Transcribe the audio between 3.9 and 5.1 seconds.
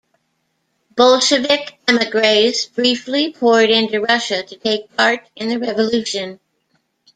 Russia to take